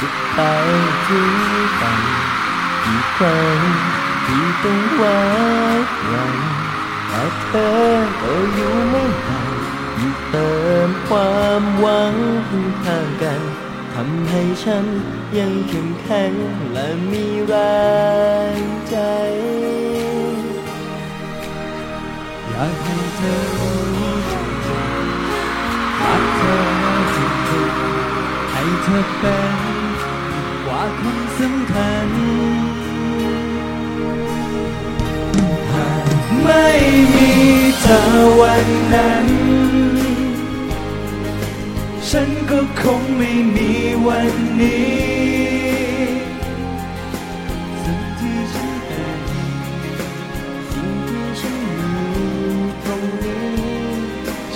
[0.00, 0.40] จะไป
[1.06, 1.32] ถึง
[1.78, 2.02] ฝัน
[2.84, 3.58] กี่ครั้ง
[4.24, 5.20] ที่ต้องไว้
[6.12, 6.36] วัน
[7.08, 9.52] แต่เธอก็อยู่ไม่ห่าง
[9.96, 10.52] อยู่เติ
[10.86, 12.14] มความหวัง
[12.84, 13.42] ข้างๆกัน
[13.94, 14.86] ทำให้ฉัน
[15.38, 16.32] ยังเข้มแข็ง
[16.72, 17.54] และมีแร
[18.58, 18.96] งใจ
[22.48, 24.32] อยากให้เธอรู้จ
[24.68, 26.60] ริงๆรักเธอ
[27.14, 27.18] จ
[27.50, 27.97] ริงๆ
[28.82, 29.58] เธอเป็น
[30.64, 32.10] กว่าคนสำคัญ
[35.72, 36.06] หาก
[36.42, 36.66] ไม่
[37.14, 37.32] มี
[37.80, 38.02] เธอ
[38.40, 39.26] วันนั้น
[42.08, 43.70] ฉันก็คงไม่มี
[44.06, 45.08] วันนี้
[48.18, 49.20] ที่ฉันเป็น
[50.70, 51.96] สิ่งที่ฉันมี
[52.84, 53.48] ตรงนี้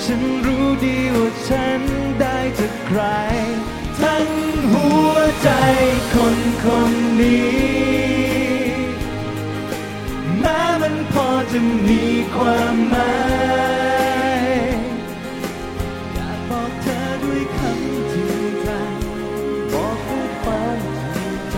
[0.02, 1.80] ฉันรู้ดีว่าฉัน
[2.20, 3.00] ได้จากใคร
[5.42, 5.50] ใจ
[6.14, 7.52] คนคนนี้
[10.40, 11.58] แม้มันพอจะ
[11.88, 12.04] มี
[12.34, 13.14] ความหมา
[14.56, 14.68] ย
[16.14, 18.68] อยากบอกเธอด้วยคำจริงใจ
[19.72, 20.80] บอกด้วยความ
[21.14, 21.56] จริงใจ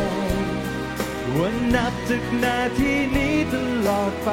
[1.36, 3.54] ว่านับจากนาทีนี้ต
[3.86, 4.30] ลอดไป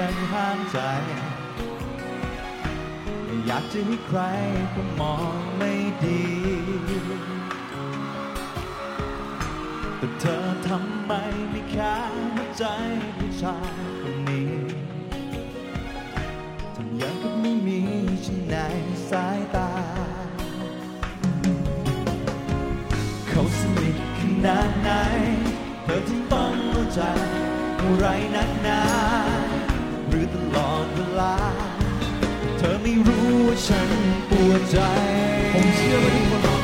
[0.00, 0.78] ยังห้ามใจ
[3.46, 4.20] อยากจะให้ใคร
[4.74, 5.72] ก็มองไม่
[6.04, 6.24] ดี
[9.98, 11.12] แต่เธอทำไม
[11.50, 11.94] ไม่แค่
[12.34, 12.64] หัวใจ
[13.16, 14.54] ผู้ชายคนนี้
[16.74, 17.80] ทำอยังก็ไม่มี
[18.24, 18.56] ฉันใน
[19.10, 19.70] สายตา
[23.28, 24.90] เขาสนิทขนาดไหน
[25.84, 27.00] เธอจึงต้องรู้ใจ
[27.80, 31.30] อะไรนักหนาา
[32.58, 33.90] เธอไม่รู้ว่าฉัน
[34.30, 34.78] ปวดใจ
[35.52, 36.59] ผมเชื่อว่าทุกคน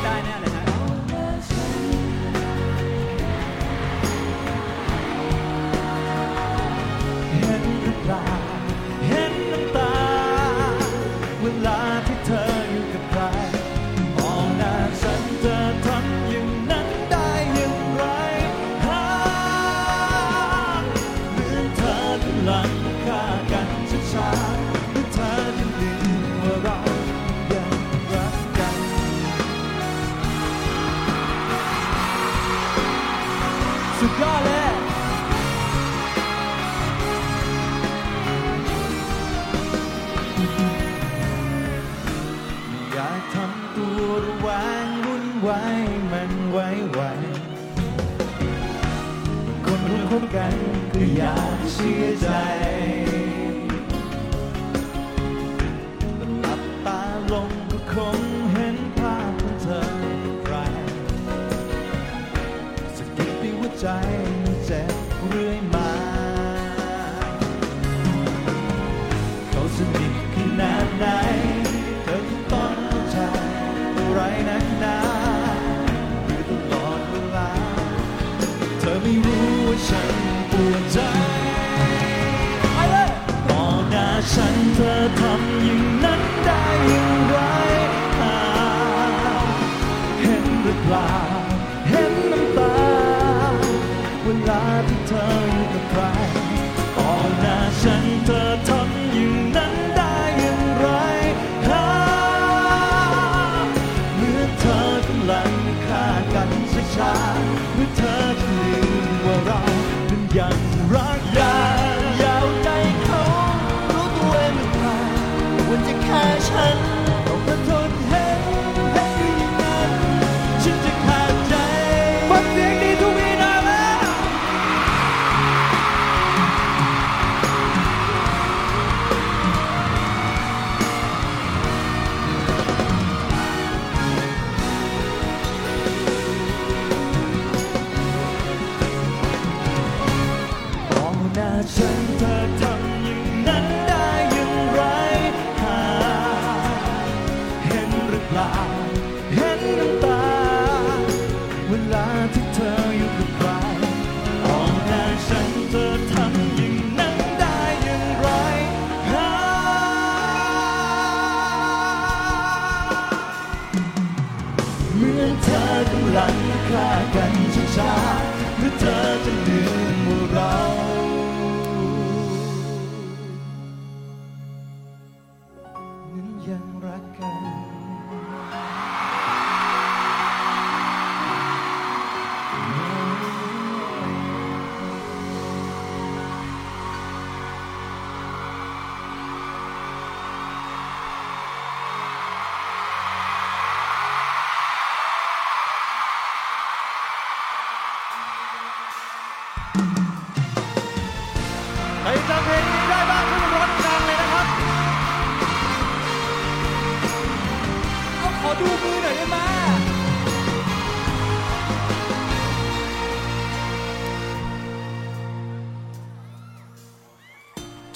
[45.49, 45.67] ไว้
[46.11, 47.01] มันไว้ไว
[49.65, 50.55] คนคุ้คุ้กัน
[50.93, 52.29] ก็อยากเชื่อใจ
[56.41, 57.01] หลับตา
[57.31, 58.19] ลงก็คง
[58.51, 59.81] เห็นภาพของเธอ
[60.45, 60.55] ใคร
[62.95, 63.87] สกิดด้หัวใจ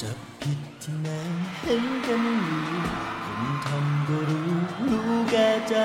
[0.01, 1.10] จะผิดที่ไหน
[1.63, 2.63] เห็นกันอยู่
[3.25, 4.51] คนทำก็รู้
[4.89, 5.77] รู้แก่ใจ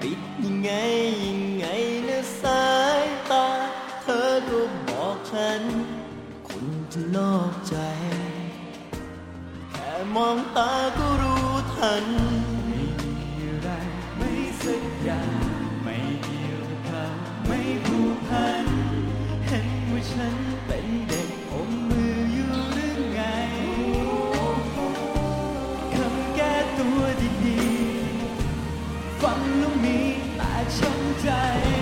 [0.00, 0.70] ปิดยังไง
[1.24, 1.66] ยังไง
[2.08, 2.66] นะสา
[3.00, 3.46] ยตา
[4.02, 5.62] เธอก็บอกฉัน
[6.48, 7.76] คนจะนอกใจ
[9.72, 12.04] แค่มองตาก็รู้ทัน
[31.22, 31.81] 在。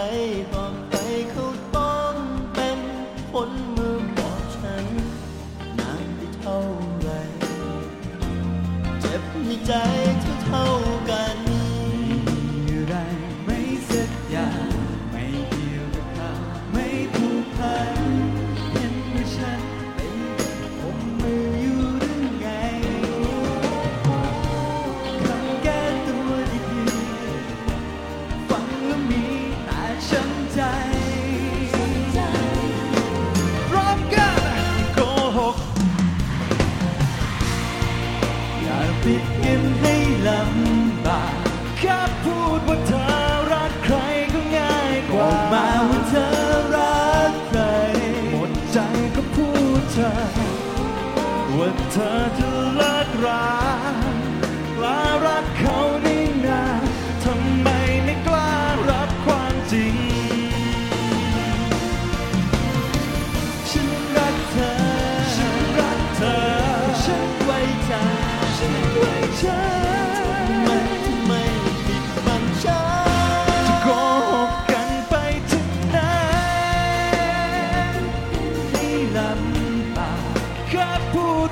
[0.00, 0.59] ต่อ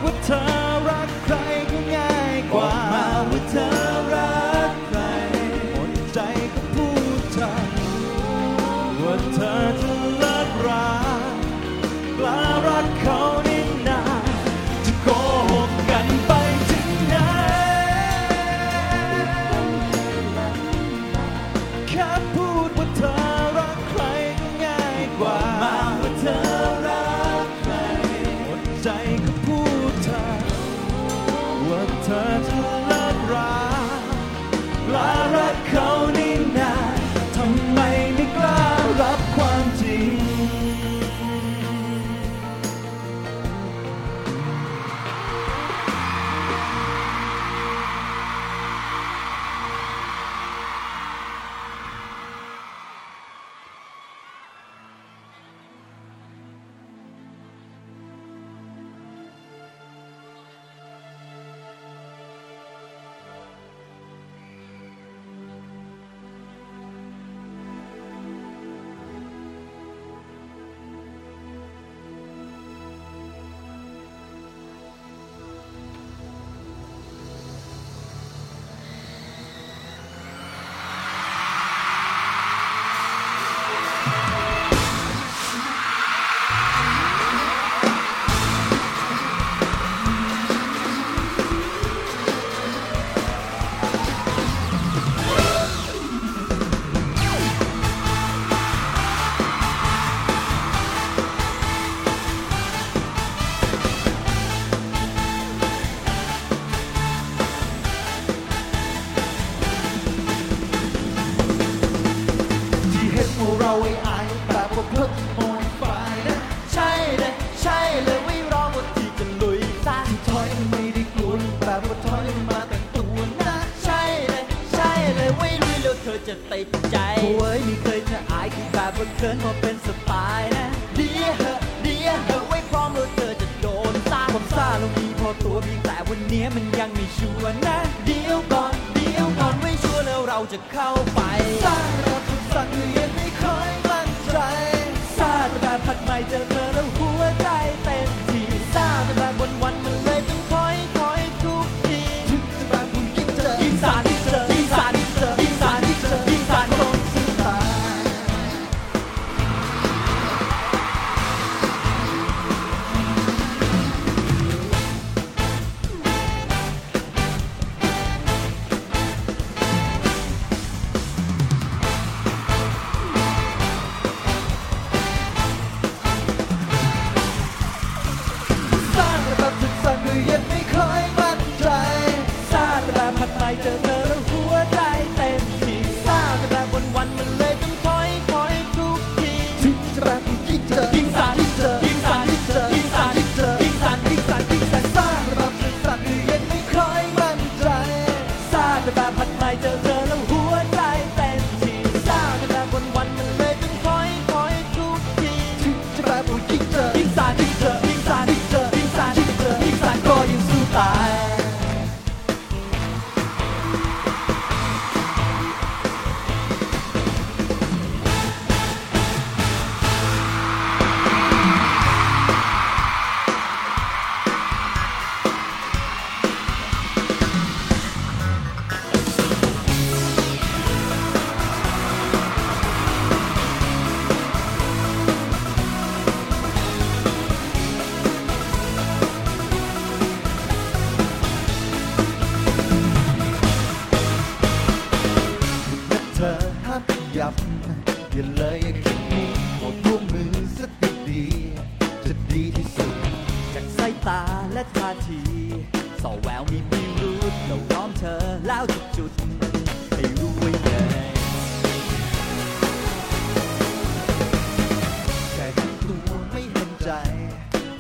[0.03, 0.58] พูด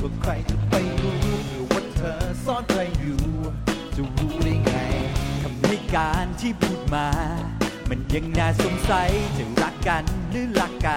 [0.08, 1.18] ว่าใครจะไปรู้
[1.48, 3.22] หรือว่าเธอซ่อนใครอยู่
[3.94, 4.74] จะรู้ได้ไง
[5.42, 7.08] คำให้การที่พูดมา
[7.88, 10.94] มันยังน่าสงสัยจะรักกันหรือรักไกล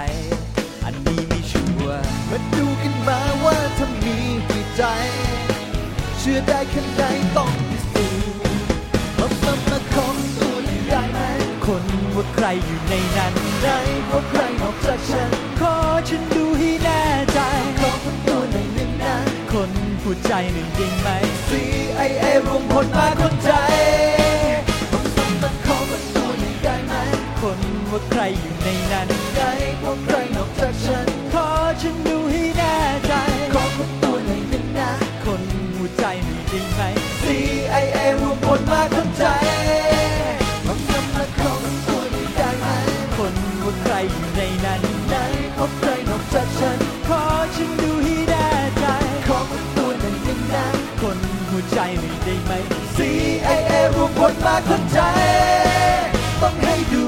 [0.85, 4.17] อันนี้ไม่ชัวร์มาดูกันมาว่าถ้ามี
[4.49, 4.83] กี่ใจ
[6.19, 7.01] เชื่อได้แค่ไหน
[7.35, 8.27] ต้องพิสูจน์
[9.17, 10.07] มามามาขอ
[10.39, 11.19] ตัวหน่ได้ไหม
[11.65, 11.83] คน
[12.15, 15.75] ว่าใครอยู่ในนั้นได้เพราใครนอกจากฉัน ขอ
[16.09, 17.01] ฉันดูให้แน่
[17.33, 17.39] ใจ
[17.79, 18.30] ขอคน
[20.01, 21.09] คนพูดใจหนึ่งจริงไหม
[21.49, 23.51] CIA รวมพลมาคนใจ
[24.91, 26.93] มามามาขอคนตัวหน่อยได้ไหม
[27.41, 27.59] คน
[27.91, 31.47] ว่าใครอยู่ในนั้นได้เพราะใครนอกจากฉัน ขอ
[31.81, 32.75] ฉันดูให้แน่
[33.07, 33.13] ใจ
[33.53, 34.91] ขอคนตัวหน่อยหนึ่งนะ
[35.25, 35.41] คน
[35.77, 36.81] หัวใจหนึ่งจริงไหม
[37.23, 39.25] CIA รวมพลมาคนใจ
[40.65, 42.65] มามามาขอคนตัวหน่อยได้ไหม
[43.15, 43.33] คน
[43.63, 44.30] ว่าใครอยู่
[51.73, 52.51] ใจหนึ่งได้ไหม
[52.95, 53.49] CIA
[53.93, 54.99] รวมพลมาคนใจ
[56.41, 57.03] ต้องให้ดู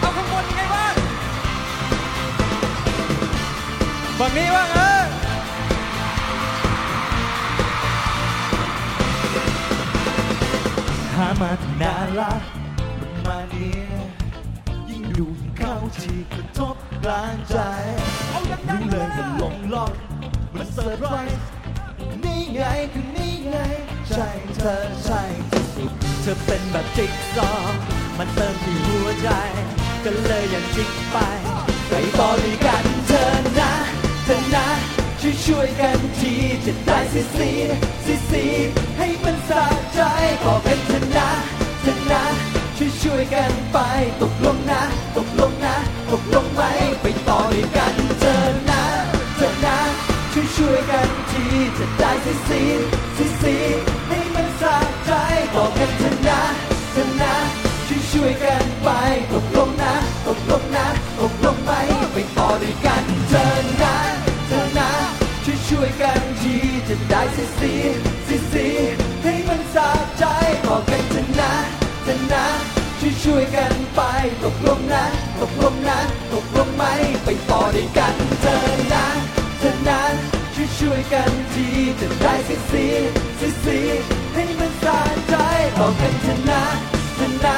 [0.00, 0.94] เอาข้างบนยังไงบ้าง
[4.18, 5.04] ฝั่งนี้บ้างเออ
[11.14, 12.42] หามาที่น่ารัก
[13.00, 13.72] มันมาเนี่
[14.04, 14.07] ย
[15.08, 17.58] ยิ่งดูเข้าที่กระทบกลางใจ
[18.68, 19.92] รู้เลยมันหลงล็อก
[20.54, 21.40] มันเซอร์ไพรส์
[22.24, 23.56] นี่ไงคือนี่ไง
[24.08, 25.92] ใช่เธอใช่ที่สุด
[26.22, 27.78] เธอเป็นแบบจิ๊กซอว์
[28.18, 29.28] มันเติมที่หัวใจ
[30.04, 31.16] ก็เลยอยากจิกไป
[31.88, 32.30] ไปต่อ
[32.64, 33.24] กันเธอ
[33.58, 33.72] นะ
[34.24, 34.66] เธอนะ
[35.20, 36.32] ช่วยช่วยกันที
[36.64, 37.50] จะได้สิสี
[38.04, 38.44] สิสี
[38.98, 40.00] ให้มันสะใจ
[40.42, 41.28] บอกกันเธอนะ
[41.82, 42.47] เธอนะ
[43.08, 43.78] ช่วยกันไป
[44.22, 44.82] ตกลงนะ
[45.16, 45.74] ตกลงนะ
[46.10, 46.62] ตกลงไหม
[47.02, 48.36] ไปต่อด้วยกันเธอ
[48.70, 48.82] นะ
[49.36, 49.76] เธอนะ
[50.32, 51.44] ช่วยช่วยกันที
[51.78, 52.62] จะได้สิสี
[53.16, 53.56] สิสี
[54.08, 55.10] ให้มันสะใจ
[55.54, 56.40] บอกกันเธอนะ
[56.92, 57.34] เธอนะ
[57.86, 58.88] ช่วยช่วยกันไป
[59.32, 59.92] ตกลงนะ
[60.26, 60.86] ตกลงนะ
[61.18, 61.72] ตกลงไหม
[62.12, 63.44] ไปต่อด้วยกันเธอ
[63.82, 63.94] นะ
[64.46, 64.88] เธอนะ
[65.44, 66.54] ช่วยช่วยกันที
[66.88, 67.72] จะได้สิสี
[68.26, 68.66] สิสี
[69.22, 70.24] ให้มันสะใจ
[70.64, 71.52] บอกกันเธอนะ
[72.04, 72.67] เธอนะ
[73.24, 74.00] ช่วยกันไป
[74.44, 75.04] ตกลงนะ
[75.40, 75.98] ตกลงนะ
[76.32, 76.84] ตกลงไหม
[77.24, 78.56] ไปต่อด้วยกันเธอ
[78.94, 79.06] นะ
[79.58, 80.00] เธอนะ
[80.54, 81.66] ช่วยช่วยกันที
[82.00, 82.86] จะได้สิสี
[83.40, 83.78] สิสี
[84.34, 85.34] ให้มันสะใจ
[85.78, 86.62] บอกกันเธอนะ
[87.16, 87.56] เธอนะ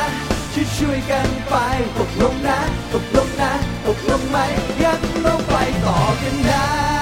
[0.52, 1.54] ช่วยช่วยกันไป
[1.98, 2.58] ตกลงนะ
[2.92, 3.50] ตกลงนะ
[3.86, 4.36] ตกลงไหม
[4.80, 6.99] งั้นเราไปต่อกันนะ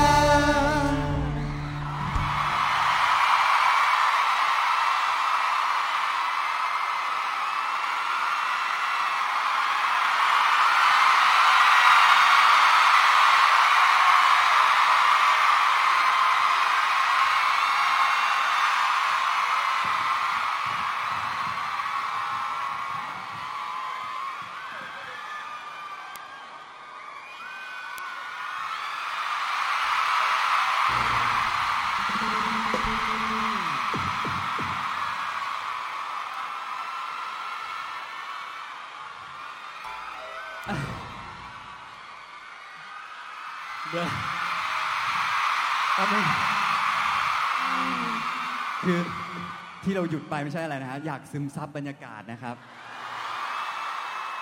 [50.31, 52.57] ไปไม่ใช่อะไรนะฮะอยากซึมซับบรรยากาศนะครับ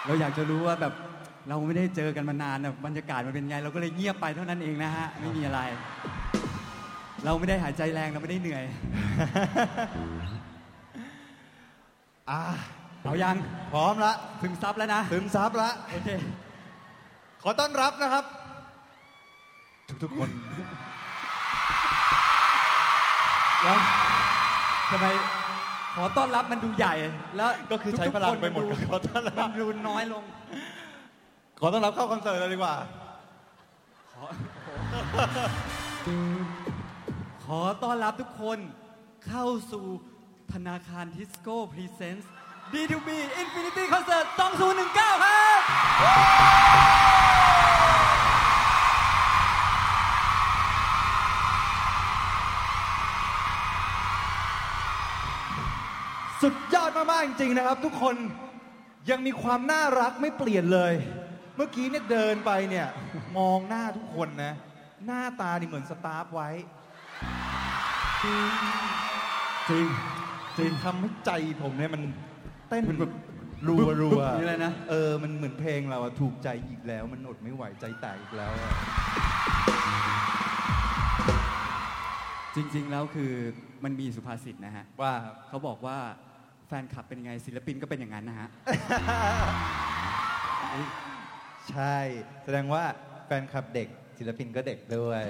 [0.07, 0.95] เราอยากจะรู้ว่าแบบ
[1.49, 5.61] เราไม่ได้เจอกันมานานนะบรรยากาศมันเป็นไง เราก็เลยเงียบไปเท่านั้นเองนะฮะไม่มีอะไร
[7.25, 8.65] เราไม่ได้หายใจแรงเราไม่ได้เหนื่อย
[12.31, 12.41] อ่า
[13.03, 13.37] เอายัง
[13.73, 16.09] พร้อมละซึมซับแล้วนะซึมซับละโอเค
[17.43, 18.25] ขอต้อนรับนะครับ
[20.03, 20.31] ทุกๆคน
[23.63, 23.79] แล้ว
[24.91, 25.07] ทำไม
[25.97, 26.95] ขอต้อนรับมันดูใหญ่
[27.37, 30.25] แล้วก็คือใช้ทุๆพลังคนไปหมดนกับขอต้อนรับมันดูน้อยลง
[31.61, 32.77] ขอต้อนรับเข้าคอนเสิร์ตเลยดีกว่า
[37.45, 38.59] ขอต้อนรับทุกคน
[39.27, 39.87] เข้าสู่
[40.53, 42.31] ธนาคารทิสโก้พรีเซนส์
[42.73, 43.09] D2B
[43.43, 44.27] Infinity Concert
[44.75, 46.56] 2019 ครับ
[56.97, 58.17] มากๆจริงๆนะครับ ทุกคน
[59.11, 60.95] ยังมีความน่ารักไม่เปลี่ยนเลย
[61.57, 62.87] เมื่อกี้เนี่ยเดินไปเนี่ย
[63.39, 64.53] มองหน้าทุกคนนะ
[65.07, 66.49] หน้าตานี่เหมือนสตาร์ฟไว้
[69.71, 69.87] จริง
[70.59, 71.31] จริงทำให้ใจ
[71.63, 72.03] ผมเนี่ยมัน
[72.69, 73.13] เต้นมันแบบ
[73.67, 78.73] รัวรัวนี่เลยนะเออมันเหมือนเพลงเราอะถูกใจอีกแล้ว มันอดไม่ไหวใจแตกอีกแล้วอะ
[82.55, 83.33] จริง ๆ แล้วคือ
[83.85, 85.13] มันมีสุภาษิตนะฮะ ว่า
[85.49, 85.99] เขาบอกว่า
[86.67, 88.49] แฟนคลับเป็นยังไงศิลปินก็เป็นอย่างนั้นนะฮะ
[91.71, 91.97] ใช่
[92.45, 92.83] แสดงว่า
[93.27, 95.23] แฟนคลับเด็กศิลปินก็เด็กด้วย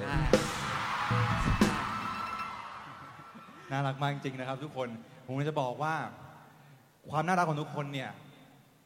[3.71, 4.89] น่ารักมากจริงๆนะครับ ทุกคน
[5.25, 5.95] ผมจะบอกว่า
[7.11, 8.11] ความน่ารักของทุกคนเนี่ย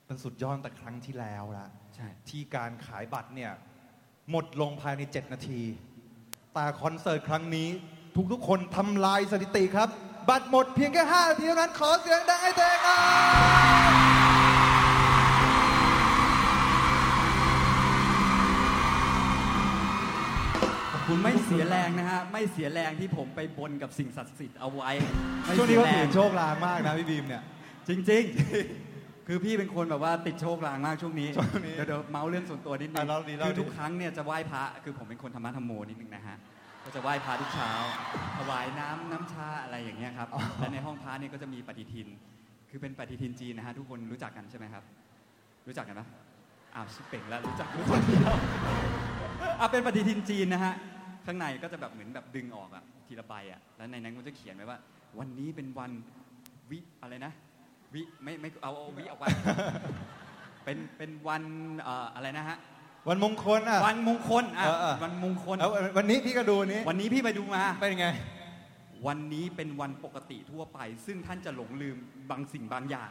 [0.08, 3.52] มันสุดยอดแต่ครั้งที่แล้วละใช่ที่การขายบัตรเนี่ย
[4.30, 5.62] หมดลงภายใน 7 นาที
[6.54, 7.68] แต่คอนเสิร์ตครั้งนี้
[8.32, 9.88] ทุกๆคนทำลายสถิติครับ
[10.28, 12.98] บัตรหมดเพียงแค่5นาทีเท่านั้นขอเสียงดังให้เตงอะ
[21.06, 24.90] คุณไม่เสียแรงนะฮะ ไม่เสียแรงที่ผมไปบนกับสิ่งศักดิ์สิทธิ์เอาไว้
[25.44, 27.42] ไม่ช่วงนี้ก็เสียถืแรองโชคลางมากนะพี่บีมเนี่ย
[27.88, 36.37] จริงๆ คือพี่เป็นคนแบบว่าติดโชคลางมากช่วงนี้ ช่วงนี้เดี๋ยวเดี๋ยวเมาส์เรื่องส่วนตัวนิดนึอะงเล่าดีเล่าคือดีทุกครั้งเนี่ยจะไหว้พระ คือผมเป็นคนธรรมะธรรมโมนิดนึงนะฮะ
[36.90, 37.70] ก็จะไหว้พระทุกเช้า
[38.37, 42.09] ถวายน้ำน้ำชาอะไรอย่างเงี้ยครับและในห้องพระเนี่ยก็จะมีปฏิทิน
[42.70, 44.85] คือเป็นปฏิทินจีนนะฮะทุกคนรู้จักกันใช่ไหมครับ
[45.66, 46.07] รู้จักกันปะ
[46.74, 48.37] อ้าวชิบเป่งแล้วรู้จักรู้จักแล้ว
[49.61, 50.74] อะเป็นปฏิทินจีนนะฮะ
[51.26, 54.79] ข้างในก็จะแบบเหมือนแบบดึงออกอะทีละใบอะแล้วในนั้นก็จะเขียนไว้ว่า
[55.18, 55.92] วันนี้เป็นวัน
[56.70, 57.33] วิอะไรนะ
[57.94, 59.24] วิไม่ไม่เอาเอาวิออกไป
[60.64, 61.42] เป็นเป็นวัน
[61.83, 62.59] เอ่ออะไรนะฮะ
[63.08, 68.06] วันมงคลอะ วันมงคลอะเออเออ วันมงคลแล้ววันนี้พี่ก็ดูวันนี้วันนี้พี่ไปดูมา เป็นไง
[69.06, 71.96] วันนี้เป็นวันปกติทั่วไป ซึ่งท่านจะหลงลืม
[72.30, 73.10] บางสิ่งบางอย่าง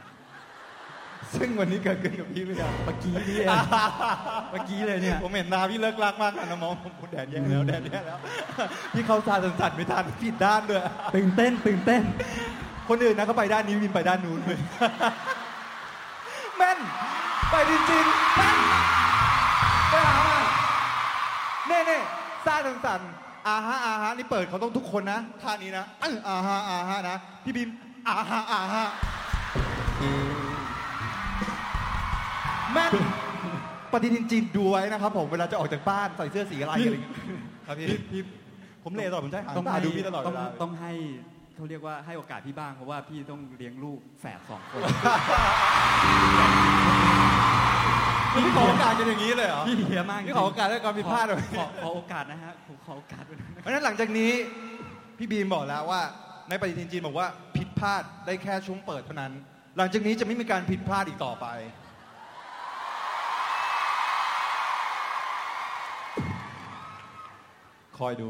[1.36, 3.48] ซึ่งวันนี้เกิดขึ้นกับพี่หรือยังเมื่อกี้นี่เอง
[4.52, 8.18] เมื่อกี้เลยเนี่ยผมเห็นหนาพี่เลิกลักมากนะมองผมแดดแย่แล้วแดดแย่แล้ว
[8.94, 10.82] พี่เข้าซาสั่นๆไม่ทันผิดด้านด้วย
[11.16, 12.02] ตื่นเต้นตื่นเต้น
[12.90, 14.60] คนอื่นนะเขาไปด้านนี้วินไปด้านนู้นเลย
[16.58, 16.80] แม่น
[17.52, 18.58] ไปจริงๆแม่น
[19.92, 20.38] ไปหามา
[21.68, 22.00] เน่เน่
[22.46, 27.70] ซาสั่นๆอาฮะอาฮะนี่เปิดเขาต้องทุกคนนะท่านี้นะอื้ออาฮะอาฮะนะ พี่บีม
[28.08, 28.86] อาฮะอาฮะ
[32.74, 32.94] แม่น
[33.92, 37.14] ปฏิทินจีนดูไว้นะครับผมเวลาจะออกจากบ้านใส่เสื้อสีอะไรอะไรอย่างเงี้ย
[37.68, 38.22] ครับพี่พี่
[38.84, 40.92] ผมเลยตลอดผมใช้หางต้องตาให้ดูพี่ตลอดเวต้องลาต้องให้
[41.56, 44.82] เขาเรียกว่าให้โอกาสพี่บ้างเพราะว่าพี่ต้องเลี้ยงลูกแฝดสองคน
[48.36, 54.32] พี่ขอโอกาสกันอย่างนี้เลยเหรอพี่เฮียมากจริพี่งขอโอกาสให้ความผิดพลาดหน่อย ขอขอโอกาสนะฮะผมขอโอกาสด้วยนะ เพราะฉะนั้นหลังจากนี้
[55.18, 56.02] พี่บีมบอกแล้วว่า
[56.50, 59.32] ในปฏิทินจีนบอกว่าผิดพลาดได้แค่ช่วงเปิดเท่านั้น
[59.78, 61.48] หลังจากนี้จะไม่มีการผิดพลาดอีกต่อไป
[67.98, 68.30] คอยดู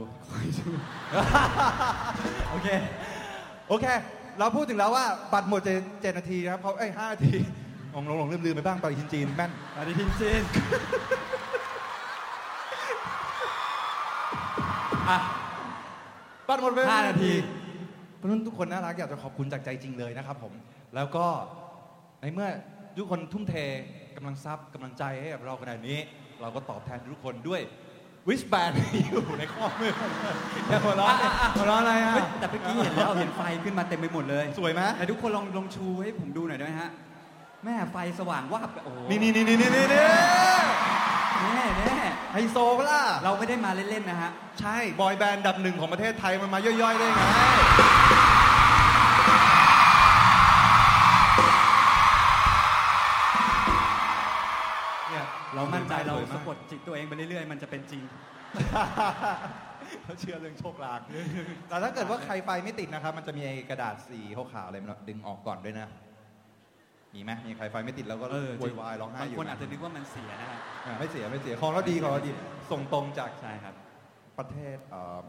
[2.50, 2.68] โอเค
[3.70, 3.86] โอเค
[4.40, 5.70] เราพูดถึงแล้วว่าบัตรหมดเจ
[6.02, 7.36] เจ็ดนาทีนะครับเขาเอ้ยห้านาที
[7.92, 10.42] หลงหลงหลงลืมลืมไปบ้างปฏิทินจีนแม่นปฏิทินจีน
[15.10, 15.18] อะ
[16.48, 17.32] บัตรหมดไปห้านาที
[18.18, 20.54] เพราะฉะนั้นทุกคนน่ารักอยากจะขอบคุณจากใจจริงเลยนะครับ ผม
[20.96, 21.26] แล้วก็
[22.22, 22.50] ในเมื่อ
[22.98, 23.54] ทุกคนทุ่มเท
[24.16, 25.98] กำลังทรัพย์กำลังใจให้กับเราขนาดนี้
[26.42, 27.62] เราก็ตอบแทนทุกคนด้วย
[28.28, 29.94] วิสแบนที่อยู่ในข้อมือ
[30.70, 36.92] อย่าหัวเราะดิหัวเราะอะไรอะเฮ้ยแต่เมื่อกี้เห็นแล้วเห็นไฟขึ้นมาเต็มไปหมดเลย สวยไหมแต่ทุกคนลองลองชูให้ผมดูหน่อยได้ไหมฮะ
[37.66, 42.00] แม่ไฟสว่างวาบโอ้โหนี่นี่นี่นี่นี่นี่แน่แน่
[42.34, 47.22] ไฮโซปะล่ะเราไม่ได้มาเล่นๆนะฮะ ใช่ บอยแบนด์อันดับหนึ่งของประเทศไทยมันมาย่อยๆได้ไง
[55.10, 58.04] เนี่ยเรามั่นใจเราสวยมสะกดจิตตัวเองไปเรื่อยๆ มันจะเป็นจริง
[60.04, 61.00] เขาเชื่อเรื่องโชคลาง
[61.68, 65.88] แต่ถ้าเกิดว่าใครไฟไม่ติดนะครับ มันจะมีกระดาษสีขาวๆอะไรมันดึงออกก่อนด้วยนะ
[67.16, 72.32] มีไหมมีใครไฟไม่ติดแล้วก็เออโวยวายร้องไห้บางอยู่คนนะอาจจะนึกว่ามันเสียนะฮะอ่าไม่เสียไม่เสียของเราดีของเราดี
[72.72, 73.74] ส่งตรงจากใช่ครับ
[74.40, 75.26] ประเทศเอิ่ม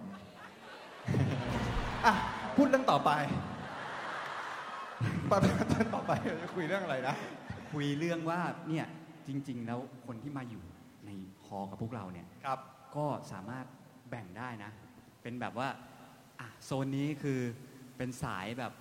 [2.05, 2.15] อะ
[2.57, 3.11] พูดเรื่องต่อไป
[5.31, 5.51] ประเด็
[5.85, 7.15] นต่อไปเราจะคุยเรื่องอะไรนะ
[7.73, 8.87] คุยเรื่องว่าเนี่ย
[9.29, 10.63] จริง ๆ แล้วคนที่มาอยู่
[11.07, 11.11] ใน
[11.47, 12.59] ฮอลกับพวกเราเนี่ยครับ
[12.97, 13.65] ก็สามารถ
[14.11, 14.71] แบ่งได้นะ
[15.23, 15.69] เป็นแบบว่า
[16.41, 17.41] อะโซนนี้คือ
[17.97, 18.73] เป็นสายแบบ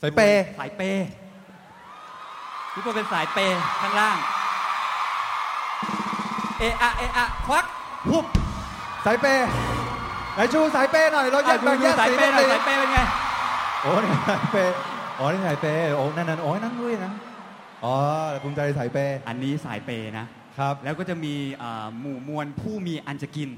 [0.00, 1.08] สายเปย์สายเปย์
[2.78, 4.16] ทุกคนเป็นสายเปย์ข้างล่าง
[6.58, 7.64] เอะอะเอะอะควัก
[8.08, 8.24] หุบ
[9.04, 9.46] สายเปย์
[10.34, 12.98] ไหนชูสายเปย์หน่อย เราอยากดูแบ่งดูแยกสายสีเปย์หน่อยเป็นสีสายเปย์เป็นไง
[13.82, 14.74] โอ้นี่สายเปย์
[15.18, 17.12] อ๋อนี่สายเปย์โอ้นั่นนั่นโอ้ยนั่งด้วยนะ
[17.84, 17.94] อ๋อ
[18.42, 20.26] ภูมิใจสายเปย์อันนี้สายเปย์นะ
[20.58, 23.50] ครับ แล้วก็จะมีอ่าหมู่มวลผู้มีอันจะกิน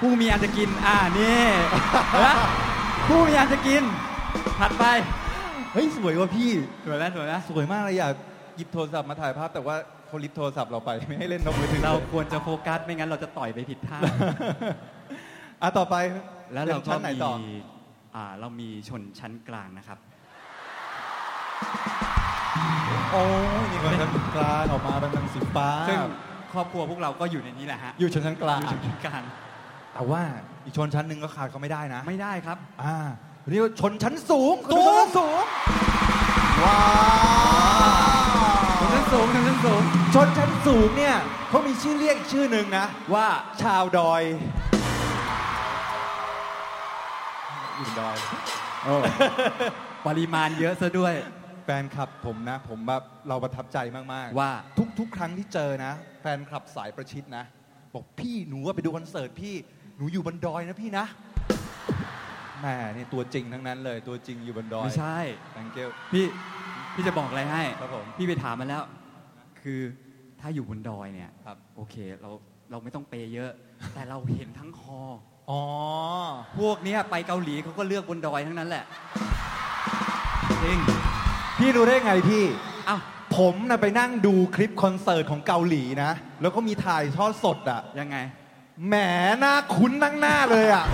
[0.00, 1.42] ผู้มีอันจะกิน อ่านี่
[2.24, 2.34] นะ
[3.08, 3.82] ผู้มีอันจะกิน
[4.58, 4.84] ถัดไป
[5.72, 6.50] เฮ้ยสวยว่ะพี่
[6.84, 8.12] สวยไหมสวยไหมสวยมากเลยอยาก
[8.56, 13.98] หยิบโทรศัพท์มาถ่ายภาพ แต่ว่าเขาลิฟต์โทรศัพท์เราไปไม่ให้เล่นนกมือถือเราควรจะโฟกัสไม่งั้นเราจะต่อยไปผิดท่า
[15.62, 15.96] อะต่อไป
[16.52, 17.34] แล้วเราป็นก็ชั้นไหนมีต่อ
[18.16, 19.98] อ่าเรามีชนชั้นกลางนะครับ
[23.12, 23.22] โอ้
[23.62, 25.98] ยนี่มันชั้นกลางออกมาเป็นสีฟ้าซึ่ง
[26.52, 29.22] ครอบครัวพวกเราก็อยู่ในนี้แหละฮะอยู่ชนชั้นกลางอยู่ชนชั้นกลาง
[29.94, 30.22] แต่ว่า
[30.64, 32.96] อีกชนชั้นหนึ่งก็ขาดเขาไม่ได้นะ ไม่ได้ครับ อ่า
[33.50, 35.42] เรียกว่าชนชั้นสูงสูงชนชั้นสูง
[36.64, 36.78] ว้า
[38.76, 39.82] วชนชั้นสูงชนชั้นสูง
[40.14, 41.16] ชนชั้นสูงเนี่ย
[41.48, 43.26] เขามีชื่อเรียกอีกชื่อหนึ่งนะ ว่า
[43.62, 44.22] ชาวดอย
[47.76, 48.16] อยู่บนดอย
[50.06, 51.14] ปริมาณเยอะซะด้วย
[51.64, 57.44] แฟนคลับผมนะ ผมแบบเราประทับใจมากว่าทุกทุกครั้งที่เจอนะ แฟนคลับสายประชิดนะ
[57.94, 59.54] บอกพี่หนูว่าไปดูคอนเสิร์ตพี่
[59.96, 61.06] หนูอยู่บนดอยนะพี่นะ
[62.62, 65.18] แหมนี่ตัวจริงทั้งนั้นเลยตัวจริงอยู่บนดอยไม่ใช่
[65.54, 66.26] thank you พี่
[66.94, 68.82] พี่จะบอกอะไรให้ครับผมพี่ไปถามมาแล้ว
[69.60, 69.80] คือ
[70.40, 72.30] ถ้าอยู่บนดอยเนี่ยครับ โอเคเรา
[72.70, 73.50] เราไม่ต้องเปย์เยอะ
[73.94, 75.00] แต่เราเห็นทั้งฮอ
[75.50, 75.62] อ๋อ
[76.58, 78.84] พวกเนี้ยไปเกาหลีเขาก็เลือกบนดอยทั้งนั้นแหละ
[80.64, 80.78] จริง
[81.58, 82.44] พี่รู้ได้ไงพี่
[82.88, 83.00] อ้าว
[83.36, 86.10] ผมนะไปนั่งดูคลิปคอนเสิร์ตของเกาหลีนะ
[86.42, 88.16] แล้วก็มีถ่ายทอดสดอะยังไง
[88.88, 88.94] แหม
[89.40, 90.84] หน้าคุ้นนั่งหน้าเลยอะ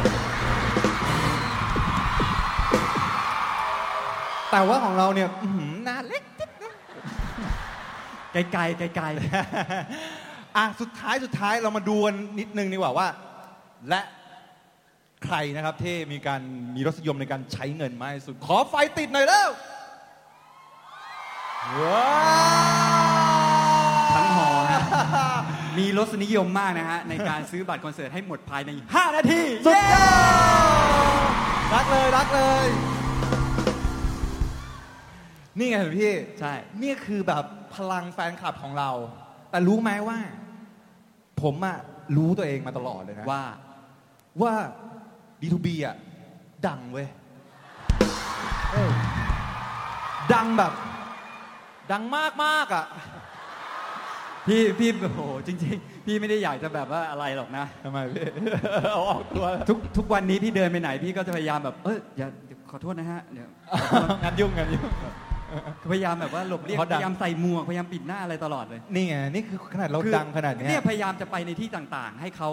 [4.51, 6.73] แต่ว่าของเราเนี่ยอื้อหือหน้าเล็กนิดนะ
[8.33, 9.07] ไกลๆไกล
[10.57, 13.09] อะสุดท้ายสุดท้ายเรามาดูกันนิดนึงดีกว่าว่า
[13.89, 14.01] และ
[15.25, 16.41] ใครนะครับที่มีการ
[16.75, 19.51] มีรสนิยมในการใช้เงินมากที่สุด ขอไฟติดหน่อยเร็ว
[21.79, 22.05] ว้า
[23.07, 24.81] วๆทั้งฮอฮะ
[25.79, 30.09] มีรสนิยมมากนะฮะ ในการซื้อบัตรคอนเสิร์ตให้หมดภายใน 5 นาที สุดยอ
[31.71, 32.67] ดรักเลยรักเลย
[35.59, 37.45] นี่ไงพี่ใช่นี่คือแบบ
[37.75, 38.91] พลังแฟนคลับของเรา
[39.51, 40.19] แต่รู้ไหมว่า
[41.43, 41.79] ผมอะ
[42.17, 43.45] รู้ตัวเองมาตลอดเลยนะ ว่า
[44.43, 44.53] ว่า
[45.41, 45.97] D2B อะ
[46.67, 47.09] ดังเว้ย
[48.73, 48.91] เออ
[50.35, 50.73] ดังแบบ
[51.93, 52.87] ดังมากมากๆอะ
[54.47, 58.25] พี่พี่โอ้โหจริง ๆ พี่ไม่ได้อยากจะแบบว่าอะไรหรอกนะทำไมพี่
[58.93, 63.49] เอาออกตัวแล้วทุกทุกวันนี้พี่เดินไปไหนพี่ก็จะพยายามแบบ เอออย่าเดี๋ยวขอโทษนะฮะเดี๋ยว
[64.23, 64.91] งานยุ่งงานยุ่ง
[65.93, 72.51] พยายามแบบว่าหลบเลี่ยงเพราะดังพยายามใส่หมวกพยายามปิดหน้าอะไรตลอดเลยนี่ไงนี่คือขนาดเราคือดังขนาดเนี้ยเนี่ยพยายามจะไปในที่ต่างๆ ให้เขา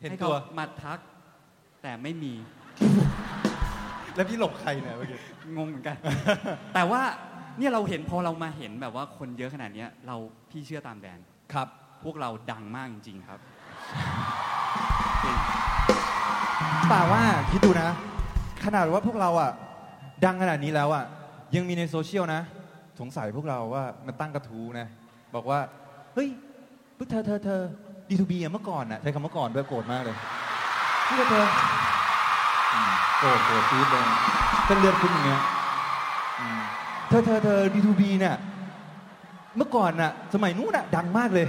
[0.00, 0.98] เห็นให้ตัเขาวมาทัก
[1.82, 2.32] แต่ไม่มี
[4.16, 5.18] แล้วพี่หลบใครเนี่ยเมื่อกี้
[5.56, 5.96] งงเหมือนกัน
[6.74, 7.02] แต่ว่า
[7.58, 10.16] เนี่ยเราเห็นพอเรามาเห็นแบบว่าคนเยอะขนาดเนี้ยเรา
[10.50, 11.18] พี่เชื่อตามแดน
[11.52, 11.68] ครับ
[12.04, 13.40] พวกเราดังมากจริง ๆครับ
[16.90, 17.90] แต่ว่าคิดดูนะ
[18.64, 19.50] ขนาดว่าพวกเราอะ
[20.24, 21.04] ดังขนาดนี้แล้วอะ
[21.54, 22.42] ยังมีในโซเชียลนะ
[23.00, 24.86] สงสัยพวกเราว่ามันตั้งกระทู้นะ
[25.34, 25.60] บอกว่า
[26.14, 26.28] เฮ้ย
[26.96, 27.60] พวกเธอเธอเธอ
[28.08, 30.16] ดีทูบีเมื่อก่อนน่ะใช้คำเมื่อก่อนด้วยโกรธมากเลย
[31.08, 31.46] พี่เธอ
[32.74, 34.04] อืมโกรธโกรธปี๊ดเลย
[34.66, 35.42] เส้นเลือดขึ้นอย่างเงี้ย
[36.40, 36.60] อืม
[37.08, 38.36] เธอเธอเธอดีทูบีเนี่ย
[39.56, 41.48] เมื่อก่อนน่ะ สมัยนู้นน่ะ ดังมากเลย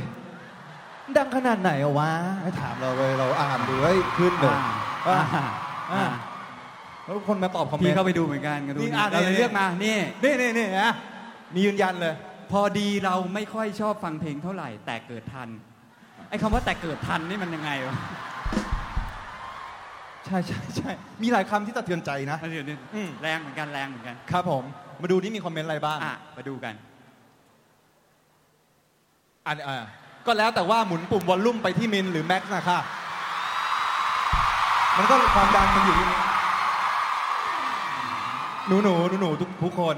[1.18, 2.12] ดังขนาดไหนอะวะ
[2.42, 4.58] ให้ถามเราเลยเราอ่านดูเฮ้ยขึ้นเลย
[5.08, 5.46] อ่าอ่า
[5.94, 6.04] อ่า
[7.12, 10.92] แล้วคนมาตอบคอมเมนพี่ต์เข้าไปดูเหมือนกันก็ดูนี่นี่อะเราเลยนี่เลือกมานี่นี่นี่นี่นะ
[11.54, 12.14] มียืนยันเลย
[12.52, 15.50] พอดีเราไม่ค่อยชอบฟังเพลงเท่าไหร่ แต่เกิดทัน
[16.30, 17.96] ไอ้คำว่าแต่เกิดทันนี่มันยังไงวะ
[20.26, 20.92] ใช่ใช่ใช่
[21.24, 24.64] มีหลายคำที่สะเทือนใจนะเดี๋ยวนี้อืมแรงเหมือนกันแรงเหมือนกัน ครับผม
[25.02, 26.74] มาดูนี่มีคอมเมนต์อะไรบ้างอะมาดูกัน
[29.48, 29.84] อันอ่า
[30.28, 32.80] ก็แล้วแต่ว่าหมุนปุ่มวอลลุ่มไปที่มินหรือแม็กซ์นะค่ะ
[34.98, 36.20] มันก็ความดังมันอยู่ที่นี้
[38.68, 39.96] หนูหนูหนูหนูทุกทุกคน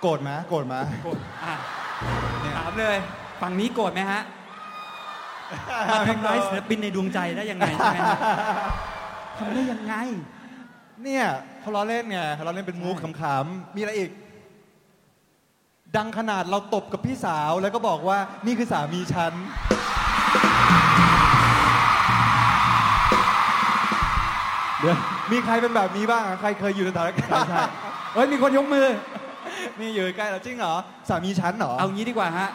[0.00, 0.74] โกรธไหมโกรธไหม
[1.04, 1.54] โกรธอะ
[2.42, 2.96] เนี่ยถามเลย
[3.40, 4.22] ฝั่งนี้โกรธไหมฮะ
[5.90, 8.18] มาทำร้ายศิลปินในดวงใจได้ยังไงใช่ไหมฮะ
[9.38, 9.94] ทำได้ยังไง
[11.02, 11.24] เนี่ย
[11.60, 14.10] เขาล้อเล่นไงเขาล้อเล่นเป็นมูฟขำๆมีอะไรอีก
[15.96, 19.32] ดังขนาดเราตบกับพี่สาวแล้วก็บอกว่านี่คือสามีฉัน
[24.80, 24.96] เดี๋ยว
[25.32, 27.58] มีใครเป็นแบบนี้บ้างอะใครเคยอยู่ในสถานการณ์ใช่
[28.14, 28.86] เฮ้ยมีคนยกมือ
[29.80, 30.74] นี่อยู่ใกล้เราจริงเหรอ
[31.08, 32.48] สามีฉันเหรอเอางี้ดีกว่าฮะ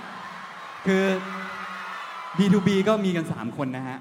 [0.85, 1.03] คือ
[2.37, 3.97] B2B ก็มีกัน 3 คนนะฮะ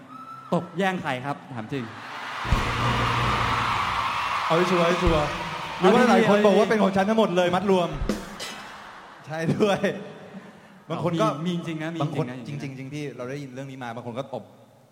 [0.54, 1.84] ตกแย่งใครครับ ถามจริง
[4.46, 5.26] เอาให้ชัวร์ให้ชัวร์
[5.80, 7.88] หรือว่าเอาดีๆหลายคนเอาดีๆบอกว่าเป็นของฉันทั้งหมดเลยมัดรวม
[9.26, 9.78] ใช่ด้วย
[10.90, 14.44] บางคนก็มีมีจริงๆนะมีบางคนจจริริงงๆนะๆจริงๆพี่เราได้ยินเรื่องนี้มาบางคนก็ตบ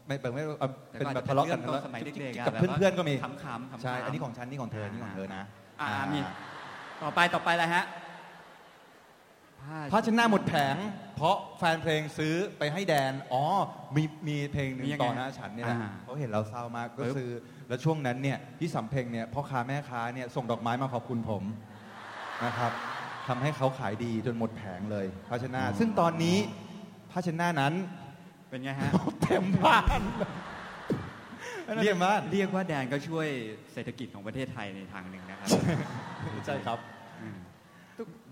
[0.08, 5.42] ไม่เป็นไม่เอาแต่เป็นก็แบบทะเลาะกันจป็รื่องตอนสมัยเด็กๆอะกับแบบว่าเพื่อนๆก็มีขำๆขำๆใช่อันนี้ของฉันนี่ของเธอนี่ของเธอนะ
[5.80, 6.18] อ่าอ่ามี
[7.02, 7.84] ต่อไปต่อไปอะไรฮะ
[9.92, 10.76] ผ้าเชดหน้าหมดแผง
[11.16, 13.44] เพราะแฟนเพลงซื้อไปให้แดน อ๋อ
[13.96, 17.30] มีมีเพลงหนึ่งมียังไงต่อหน้าฉันเนี่ยนะอ่าเขาเห็นเราเศร้ามากก็ปึ๊บซื้อ
[17.68, 21.42] แล้วช่วงนั้นเนี่ยพี่สำเพ็งเนี่ยพ่อค้าแม่ค้าเนี่ยส่งดอกไม้มาขอบคุณผม
[22.44, 22.72] นะครับ
[23.28, 26.36] ทำให้เขาขายดีจนหมดแผงเลยผ้าเชดหน้าซึ่งตอนนี้
[27.10, 27.74] ผ้าเชดหน้านั้น
[28.48, 28.90] เป็นไงฮะ
[29.22, 30.00] เต็มบ้าน
[31.82, 33.28] เรียกบ้านเรียกว่าแดนก็ช่วย
[33.72, 35.48] เศรษฐกิจของประเทศไทยในทางหนึ่งนะครับ
[36.46, 36.78] ใช่ครับ
[37.22, 37.38] อืม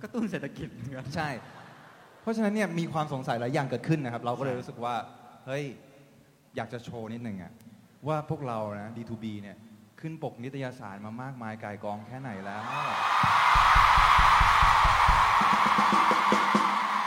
[0.03, 1.29] กระตุ้นเศรษฐกิจเหมือนกันใช่
[2.23, 4.95] เพราะฉะนั้นเนี่ยมีความสงสัยหลายอย่างเกิดขึ้นนะครับ เราก็เลยรู้สึกว่า
[5.47, 5.65] เฮ้ย
[6.57, 7.53] อยากจะโชว์นิดหนึ่งอะ
[8.09, 9.57] ว่าพวกเรานะ D2B เนี่ย
[10.01, 12.63] ขึ้นปกนิตยสารมามากมายกายกองแค่ไหนแล้ว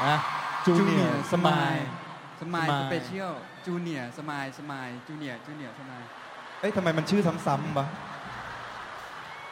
[0.08, 0.17] นะ
[0.65, 1.76] จูเนียสมาย
[2.41, 3.32] สมาย Smile สเปเชียล
[3.65, 6.04] จูเนียสมายสมายจูเนียจูเนียสมาย
[6.60, 7.86] เอ้ยทำไมมันชื่อซ้ำๆปะ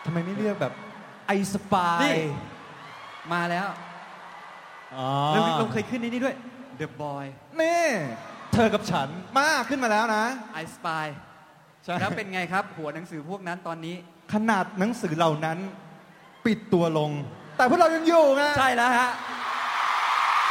[0.05, 0.73] ทำไมไม่เรียกแบบ
[1.27, 2.15] I Spy นี่
[3.33, 3.67] มาแล้ว
[4.95, 6.35] อ๋อเราเราเคยขึ้นในนี้ด้วย
[6.79, 7.25] The Boy
[7.61, 7.85] นี่
[8.53, 10.23] เธอกับฉันมาขึ้นมาแล้วนะ
[10.61, 11.05] I Spy
[11.83, 13.95] ใช่แล้วเป็นไงครับ หัวหนังสือพวกนั้นตอนนี้
[14.33, 15.57] ขนาดหนังสือเหล่านั้น
[16.45, 17.11] ปิดตัวลง
[17.57, 19.11] แต่พวกเรายังอยู่ไงใช่แล้วฮะ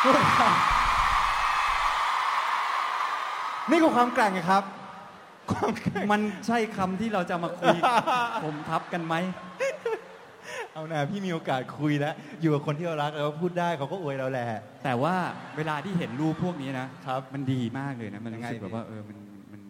[0.02, 0.24] พวกเรา
[3.70, 4.62] นี่คือความแกร่งไงครับ
[5.52, 7.76] ความแกร่งมันใช่คำที่เราจะมาคุย
[8.44, 9.14] ผมทับกันไหม
[10.72, 14.44] เอาหน่าพี่มีโอกาสคุยแล้ว อยู่กับคนที่เรารักแล้วพูดได้เขาก็อวยเราแหละ
[14.84, 15.14] แต่ว่า
[15.56, 19.16] เวลาที่เห็นรูปพวกนี้นะครับ มันดีมากเลยนะ มันยังรู้ไงสึกแบบพี่ว่าเออมัน
[19.52, 19.60] มัน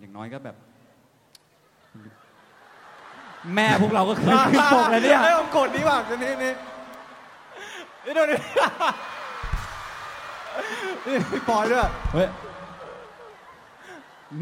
[0.00, 0.56] อย่างน้อยก็แบบ
[3.54, 6.52] แม่พวกเราก็เคยขึ้นปกแล้วเนี่ยไอ้ผมกดนี้ว่ะจะนี่นี่
[8.04, 8.38] นี่ดูนี่
[11.06, 12.28] นี่พี่ปอยด้วย เฮ้ย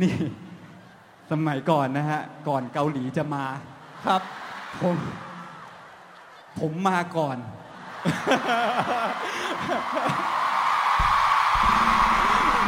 [0.02, 0.14] นี่
[1.30, 3.44] สมัยก่อนนะฮะ ก่อนเกาหลีจะมา
[4.06, 4.22] ครับ
[4.80, 4.96] ผม
[6.60, 7.36] ผมมาก่อน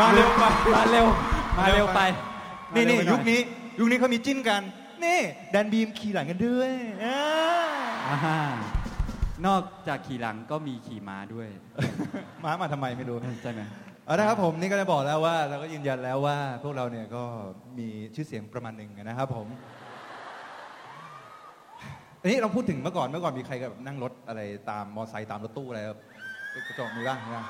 [0.01, 0.43] มาเร็วไป
[0.77, 1.07] มาเร็ว
[1.59, 2.01] มาเร็วไป
[2.75, 3.41] นี่นี่มาเร็วไปหน่อยยุคนี้
[3.79, 4.63] ยุคนี้เขามีจิ้นกัน
[5.05, 5.21] นี่
[5.51, 6.73] แดนบีมขี่หลังกันด้วย
[7.05, 7.19] อ่า
[8.09, 8.39] อ่า
[9.47, 11.49] นอกจากขี่หลังก็มีขี่ม้าด้วย
[12.45, 13.61] ม้ามาทำไมไม่รู้ใช่ไหม
[14.07, 17.25] เอาละครับผมนี่ก็ได้บอกแล้วว่าเราก็ยืนยันแล้วว่า พวกเราเนี่ยก็
[17.79, 19.47] มีชื่อเสียงประมาณหนึ่งนะครับผม
[22.21, 24.41] อันนี้เราพูดถึงเมื่อก่อนเมื่อก่อนมีใครแบบนั่งรถอะไร
[24.71, 25.99] ตามมอไซค์ตามรถตู้อะไรครับ
[26.67, 27.47] กระจกมีบ้างมีบ้าง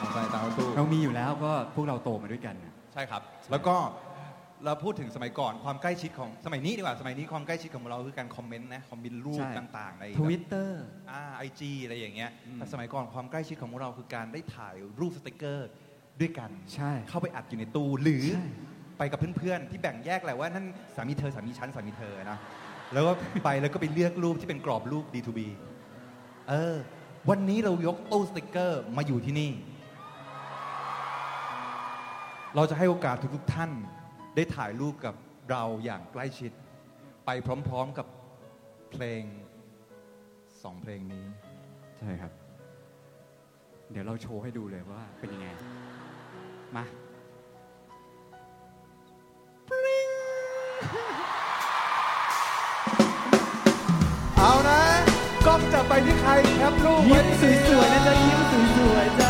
[0.00, 3.76] มอไซค์ตามรถตู้เรามีอยู่แล้วก็พวกเราโตมาด้วยกันน่ะใช่ครับ แล้วก็
[4.64, 15.68] เราพูดถึงสมัยก่อนความใกล้ชิดของสมัยนี้ดีกว่าสมัยนี้ความใกล้ชิดของเราคือการคอมเมนต์นะคอมเมนต์รูปใช่ ต่างๆในทวิตเตอร์อ่าไอจีอะไรอย่างเงี้ยอืม แต่สมัยก่อนความใกล้ชิดของพวกเราคือการได้ถ่ายรูปสติกเกอร์
[16.20, 18.46] ด้วยกัน ใช่ เข้าไปอัดอยู่ในตู้หรือใช่
[18.98, 22.38] ไปกับเพื่อนๆ ที่แบ่งแยกแหละว่านั่นสามีเธอสามีฉันสามีเธอนะ
[22.92, 23.12] แล้วก็
[23.44, 25.40] ไปแล้วก็ไปเลือกรูปที่เป็นกรอบรูป D2B
[26.48, 26.76] เออ
[27.30, 29.50] วันนี้เรายกตู้สติกเกอร์มาอยู่ที่นี่
[32.56, 33.70] เราจะให้โอกาสทุกๆท่าน
[34.34, 35.14] ได้ถ่ายรูปกับ
[35.50, 36.52] เราอย่างใกล้ชิด
[37.26, 37.30] ไป
[37.68, 38.06] พร้อมๆกับ
[38.90, 39.22] เพลง
[40.62, 41.24] สองเพลงนี้
[41.98, 42.32] ใช่ครับ
[43.90, 45.48] เดี๋ยวเราโชว์ให้ดูเลยว่าเป็นยังไง
[46.76, 46.84] มา
[54.38, 54.80] เอานะ
[55.46, 58.40] กล้องจะไปที่ใครแคปรูปยิ้มสวยๆนะจ๊ะยิ้ม
[58.76, 59.28] สวยๆจ้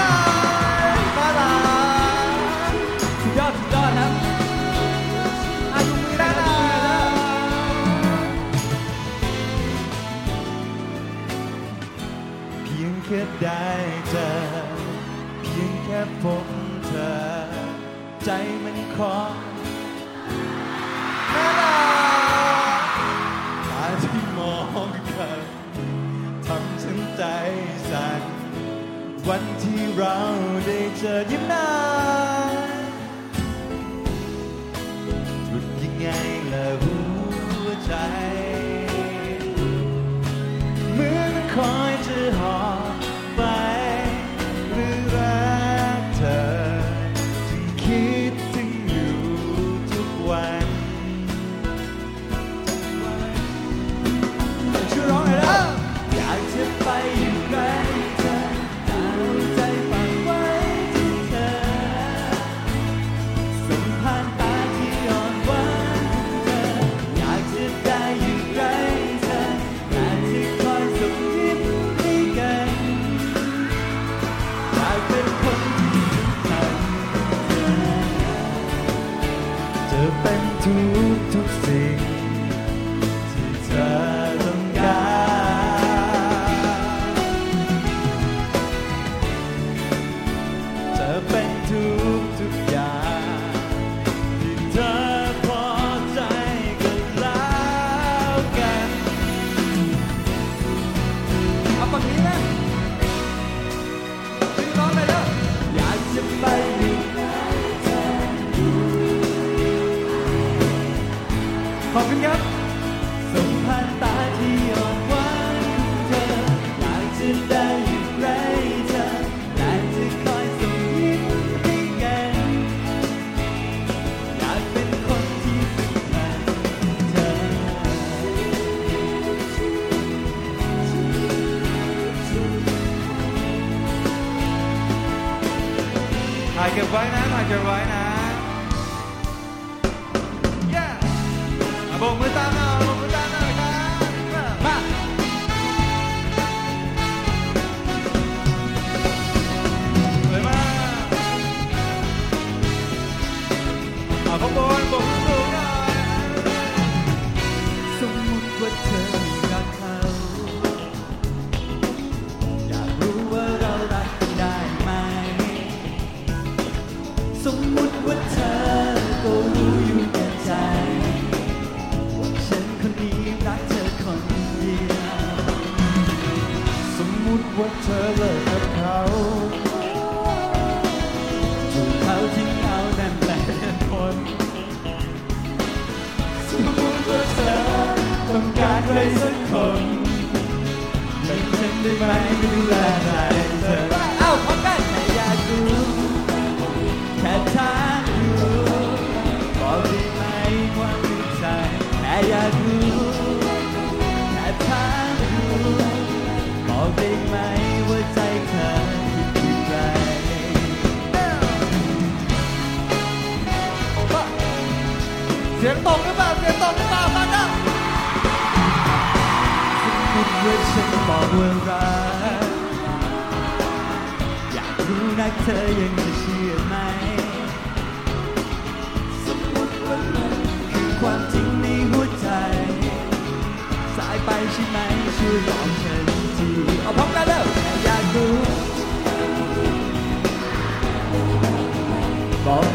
[0.00, 0.14] น่อ
[0.96, 1.52] ยน่ารั
[2.28, 2.32] ก
[3.20, 4.12] สุดยอดสุดยอดครับ
[5.74, 6.52] อายุมือน่านะ
[12.62, 13.66] เพียงแค่ได้
[14.10, 14.30] เจอ
[15.40, 16.46] เพียงแค่พบ
[16.86, 17.14] เธอ
[18.24, 18.30] ใจ
[18.62, 19.14] มันขอ
[29.28, 30.16] วันที่เรา
[30.66, 31.66] ได้เจอยิ้มหน้า
[35.46, 36.06] หยุดยังไง
[36.52, 36.96] ละหั
[37.64, 37.92] วใจ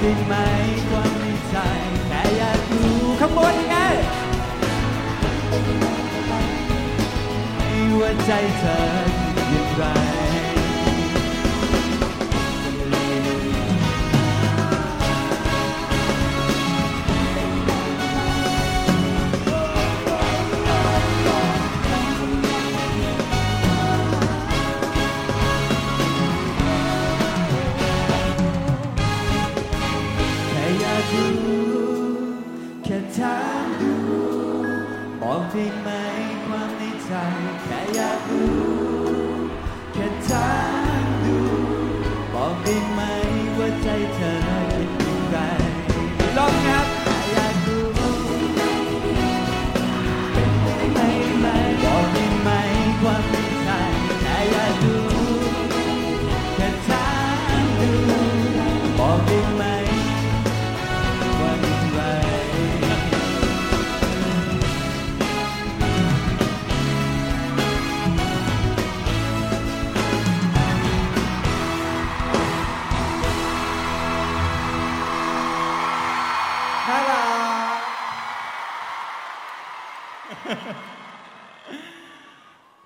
[0.09, 0.35] ได้ไหม
[0.89, 1.55] ความในใจ
[2.07, 3.75] แค่อยากรู้ข้างบนไง
[7.55, 8.77] ไม่ว่าใจเธอ
[9.35, 10.08] คิดอย่างไร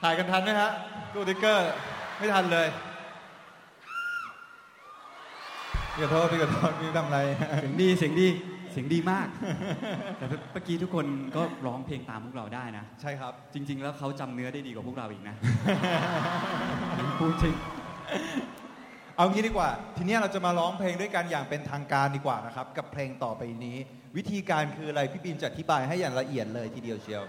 [0.02, 0.72] ถ่ายกันทันไหมฮะ
[1.14, 1.70] ดูติ๊กเกอร์
[2.18, 2.68] ไม่ทันเลย
[5.96, 7.20] พี่ขอโทษพี่ขอโทษพี่ทำอะไร
[7.60, 8.28] เสียงดีเสียงดี
[8.72, 9.28] เสียงดีมาก
[10.18, 15.36] แต่เมื่อกี้ทุกคนก็ร้องเพลงตามพวกเราได้นะ ใช่ครับ จริง ๆ แล้วเขาจำเนื้อได้ดีกว่าพวกเราอีกนะ
[17.20, 17.54] พูดจริง
[19.18, 23.78] เอางี้ดีกว่า ทีเนี้ยเราจะมาร้องเพลงด้วยกันอย่างเป็นทางการดีกว่านะครับ กับเพลงต่อไปนี้
[24.18, 27.24] วิธีการคืออะไรพี่บินจะอธิบายให้อย่างละเอียดเลยทีเดียวเชียว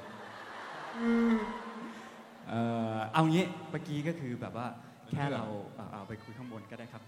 [2.48, 2.60] เอ่
[2.94, 4.66] อเอางี้เมื่อกี้ก็คือแบบว่า
[5.10, 5.44] แค่เรา
[5.76, 7.02] เอาเอาไปคุยข้างบนก็ได้ครับ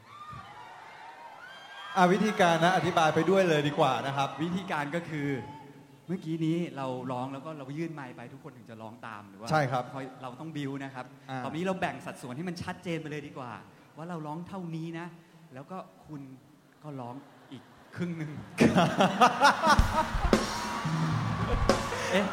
[1.96, 5.28] อ่าวิธีการนะอธิบายไปด้วยเลยดีกว่านะครับ วิธีการก็คือ
[6.06, 13.52] เมื่อกี้นี้เราร้องแล้วก็เรายื่นไมค์ไปทุกคนถึงจะร้องตามหรือว่าใช่ครับ อยเราต้องบิวนะครับอ่า ตอนนี้เราแบ่งสัดส่วนให้มันชัดเจนไปเลยดีกว่า
[13.96, 15.06] ว่าเราร้องเท่านี้นะ
[15.54, 15.76] แล้วก็
[16.06, 16.20] คุณ
[16.82, 17.14] ก็ร้อง
[17.52, 17.62] อีก
[17.96, 18.30] ครึ่งหนึ่ง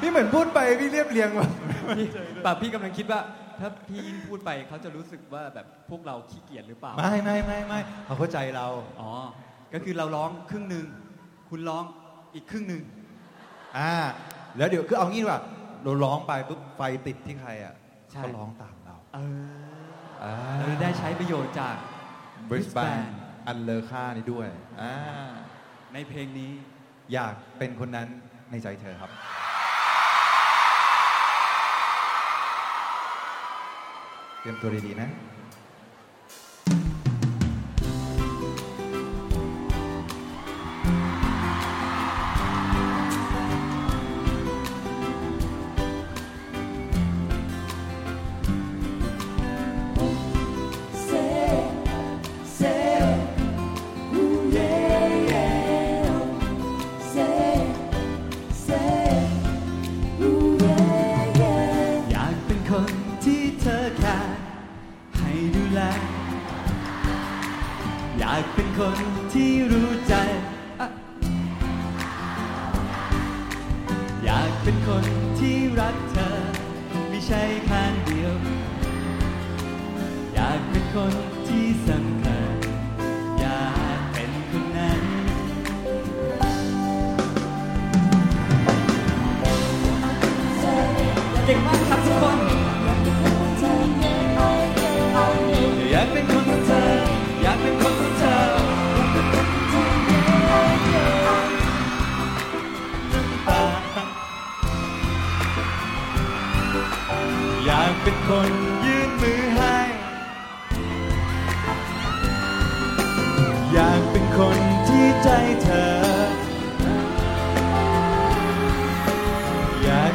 [0.01, 1.49] พี่เหมือนพูดไปพี่เรียบเรียงแบบ
[1.97, 2.07] พี่
[2.43, 3.19] แบบพี่กำลังคิดว่า
[3.59, 8.67] ถ้าพี่ยิ่งพูดไปเขาจะรู้สึกว่าแบบพวกเราขี้เกียจหรือเปล่า ไม่ไม่ไม่ไม่เขาเข้าใจเรา
[9.01, 9.11] อ๋อ
[9.73, 10.85] ก็คือเราร้องครึ่งหนึ่ง
[11.49, 11.83] คุณร้อง
[12.35, 12.81] อีกครึ่งหนึ่ง
[13.77, 13.93] อ่า
[14.57, 15.41] แล้วเดี๋ยวคือเอางี้ดีกว่า
[15.83, 17.73] เราร้องไปปุ๊บไฟติดที่ใครอะ
[18.11, 19.72] ใช่ก็ร้องตามเราเอออ่า
[20.57, 21.75] เราได้ใช้ประโยชน์จาก
[22.49, 23.13] บริสแบน Brisbane
[23.47, 24.47] อันเลอค่านี้ด้วย
[24.81, 24.93] อ่า
[25.93, 26.51] ในเพลงนี้
[27.13, 28.07] อยากเป็นคนนั้น
[28.51, 29.11] ในใจเธอครับ
[34.39, 35.09] เตรียมตัวดีๆนะ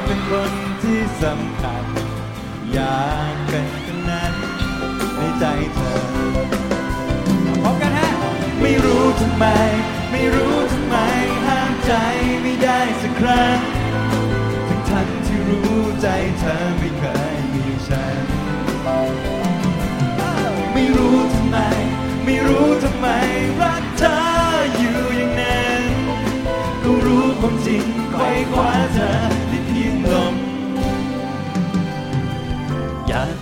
[0.09, 0.53] เป็นคน
[0.83, 1.85] ที่สำคัญ
[2.73, 4.35] อยากเป็นคนนั้น
[5.17, 5.45] ในใจ
[5.75, 5.95] เธอ
[7.63, 8.11] พร้อมกันฮะ
[8.63, 9.45] ไม่รู้ทำไม
[10.11, 10.97] ไม่รู้ทำไม
[11.47, 11.93] ห้ามใจ
[12.43, 13.59] ไม่ได้สักครั้ง
[14.69, 17.05] ทั้งทั้งๆที่รู้ใจเธอไม่เค
[17.35, 18.27] ยมีฉัน
[20.73, 21.57] ไม่รู้ทำไม
[22.25, 23.07] ไม่รู้ทำไม
[23.61, 24.17] รักเธอ
[24.77, 25.83] อยู่อย่างนั้น
[26.83, 29.48] ก็รู้ความจริงไขว้คว้าเธอ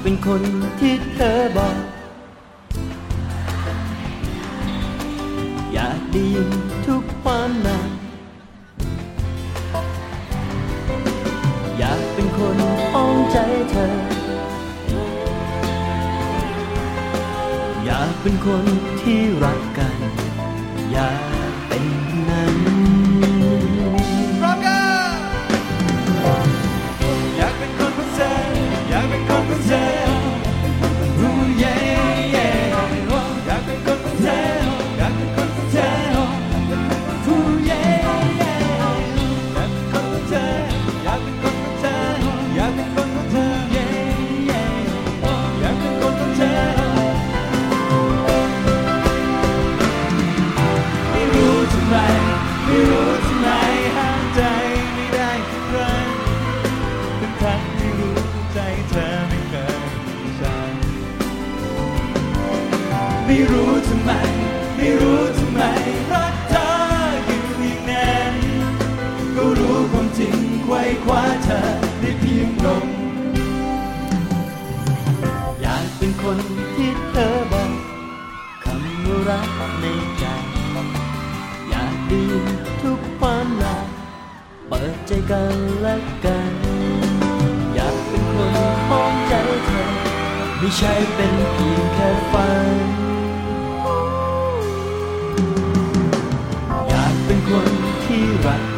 [0.03, 0.43] เป็นคน
[0.81, 1.77] ที่เธอบอก
[63.37, 64.11] ไม่รู้ทำไม
[64.77, 65.61] ไม่รู้ทำไม
[66.13, 66.69] รักเธอ
[67.25, 68.35] อยู่อย่างนั้น
[69.35, 71.61] ก็รู้ความจริงไขว้คว้าเธอ
[72.01, 72.87] ได้เพียงลม
[75.61, 76.39] อยากเป็นคน
[76.77, 77.71] ที่เธอบอก
[78.65, 79.49] คำว่ารัก
[79.81, 79.85] ใน
[80.19, 80.25] ใจ
[81.71, 82.47] อยากได้ยิน
[82.83, 83.87] ทุกความรัก
[84.69, 86.55] เปิดใจกันและกัน
[87.75, 88.55] อยากเป็นคน
[88.89, 89.35] ห้องใจ
[89.67, 89.83] เธอ
[90.59, 93.06] ไม่ใช่เป็นเพียงแค่ฝัน
[97.49, 97.69] คน
[98.05, 98.76] ที่รัก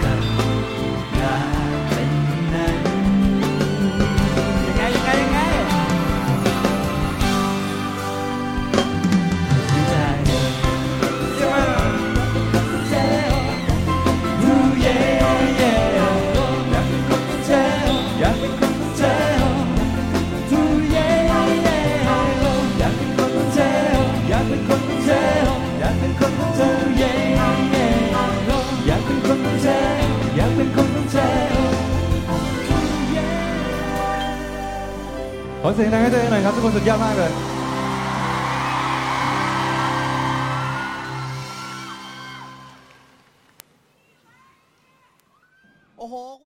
[35.69, 37.31] ขอเสียงดังให้ตัวเองหน่อยครับทุกคนสุดยอดมากเลย